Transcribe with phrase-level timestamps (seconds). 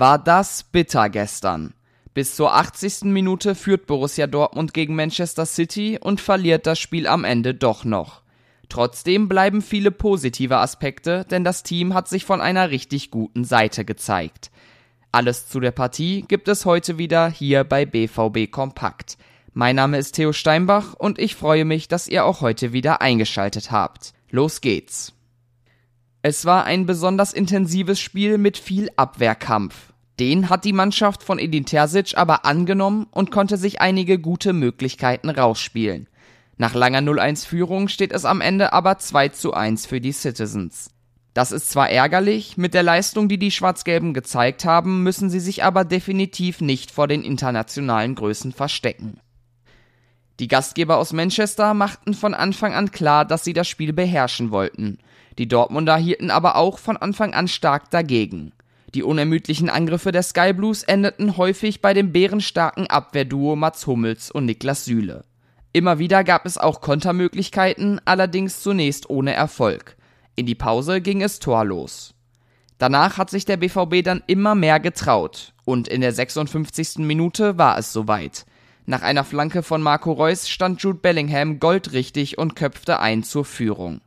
[0.00, 1.74] War das bitter gestern.
[2.14, 3.06] Bis zur 80.
[3.06, 8.22] Minute führt Borussia Dortmund gegen Manchester City und verliert das Spiel am Ende doch noch.
[8.68, 13.84] Trotzdem bleiben viele positive Aspekte, denn das Team hat sich von einer richtig guten Seite
[13.84, 14.52] gezeigt.
[15.10, 19.18] Alles zu der Partie gibt es heute wieder hier bei BVB Kompakt.
[19.52, 23.72] Mein Name ist Theo Steinbach und ich freue mich, dass ihr auch heute wieder eingeschaltet
[23.72, 24.14] habt.
[24.30, 25.12] Los geht's.
[26.22, 29.87] Es war ein besonders intensives Spiel mit viel Abwehrkampf.
[30.20, 35.30] Den hat die Mannschaft von Edin Terzic aber angenommen und konnte sich einige gute Möglichkeiten
[35.30, 36.08] rausspielen.
[36.56, 40.90] Nach langer 0-1-Führung steht es am Ende aber 2 zu 1 für die Citizens.
[41.34, 45.62] Das ist zwar ärgerlich, mit der Leistung, die die Schwarz-Gelben gezeigt haben, müssen sie sich
[45.62, 49.20] aber definitiv nicht vor den internationalen Größen verstecken.
[50.40, 54.98] Die Gastgeber aus Manchester machten von Anfang an klar, dass sie das Spiel beherrschen wollten.
[55.38, 58.52] Die Dortmunder hielten aber auch von Anfang an stark dagegen.
[58.94, 64.46] Die unermüdlichen Angriffe der Sky Blues endeten häufig bei dem bärenstarken Abwehrduo Mats Hummels und
[64.46, 65.24] Niklas Süle.
[65.72, 69.96] Immer wieder gab es auch Kontermöglichkeiten, allerdings zunächst ohne Erfolg.
[70.36, 72.14] In die Pause ging es torlos.
[72.78, 76.98] Danach hat sich der BVB dann immer mehr getraut und in der 56.
[76.98, 78.46] Minute war es soweit.
[78.86, 84.00] Nach einer Flanke von Marco Reus stand Jude Bellingham goldrichtig und köpfte ein zur Führung.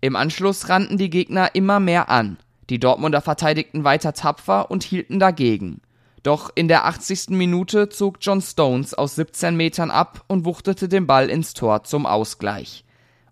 [0.00, 2.38] Im Anschluss rannten die Gegner immer mehr an.
[2.70, 5.80] Die Dortmunder verteidigten weiter tapfer und hielten dagegen.
[6.22, 7.30] Doch in der 80.
[7.30, 12.06] Minute zog John Stones aus 17 Metern ab und wuchtete den Ball ins Tor zum
[12.06, 12.84] Ausgleich.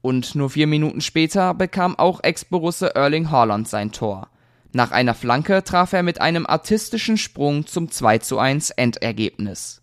[0.02, 4.28] Und nur vier Minuten später bekam auch Ex-Borusse Erling Haaland sein Tor.
[4.72, 9.80] Nach einer Flanke traf er mit einem artistischen Sprung zum 2 zu 1 Endergebnis.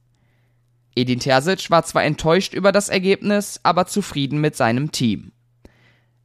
[0.95, 5.31] Edin Terzic war zwar enttäuscht über das Ergebnis, aber zufrieden mit seinem Team.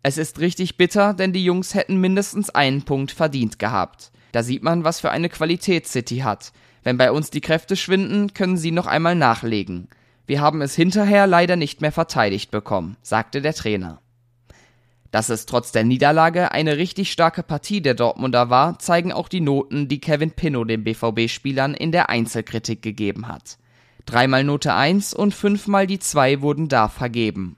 [0.07, 4.13] Es ist richtig bitter, denn die Jungs hätten mindestens einen Punkt verdient gehabt.
[4.33, 6.53] Da sieht man, was für eine Qualität City hat.
[6.83, 9.89] Wenn bei uns die Kräfte schwinden, können sie noch einmal nachlegen.
[10.27, 14.03] Wir haben es hinterher leider nicht mehr verteidigt bekommen, sagte der Trainer.
[15.11, 19.41] Dass es trotz der Niederlage eine richtig starke Partie der Dortmunder war, zeigen auch die
[19.41, 23.57] Noten, die Kevin Pinnow den BVB-Spielern in der Einzelkritik gegeben hat.
[24.05, 27.57] Dreimal Note 1 und fünfmal die 2 wurden da vergeben.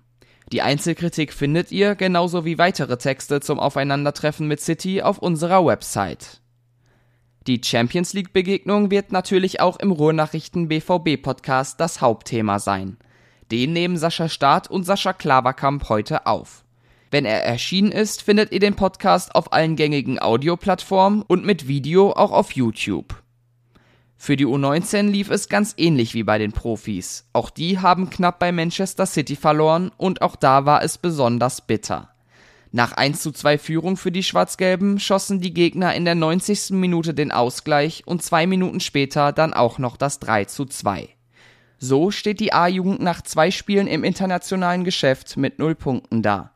[0.53, 6.41] Die Einzelkritik findet ihr, genauso wie weitere Texte zum Aufeinandertreffen mit City, auf unserer Website.
[7.49, 12.97] Die Champions League Begegnung wird natürlich auch im Ruhrnachrichten BVB Podcast das Hauptthema sein.
[13.51, 16.65] Den nehmen Sascha Staat und Sascha Klaverkamp heute auf.
[17.11, 22.13] Wenn er erschienen ist, findet ihr den Podcast auf allen gängigen Audioplattformen und mit Video
[22.13, 23.26] auch auf YouTube.
[24.19, 27.28] Für die U19 lief es ganz ähnlich wie bei den Profis.
[27.32, 32.10] Auch die haben knapp bei Manchester City verloren und auch da war es besonders bitter.
[32.72, 36.72] Nach 1 zu 2 Führung für die Schwarz-Gelben schossen die Gegner in der 90.
[36.72, 41.09] Minute den Ausgleich und zwei Minuten später dann auch noch das 3 zu 2.
[41.78, 46.53] So steht die A-Jugend nach zwei Spielen im internationalen Geschäft mit 0 Punkten da.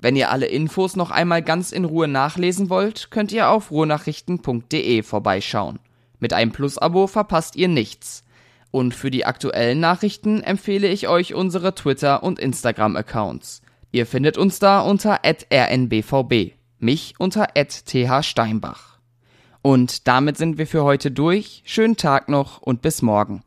[0.00, 5.02] Wenn ihr alle Infos noch einmal ganz in Ruhe nachlesen wollt, könnt ihr auf ruhrnachrichten.de
[5.02, 5.78] vorbeischauen.
[6.20, 8.24] Mit einem Plus-Abo verpasst ihr nichts.
[8.70, 13.62] Und für die aktuellen Nachrichten empfehle ich euch unsere Twitter- und Instagram-Accounts.
[13.90, 18.98] Ihr findet uns da unter rnbvb, mich unter thsteinbach.
[19.62, 21.62] Und damit sind wir für heute durch.
[21.64, 23.42] Schönen Tag noch und bis morgen.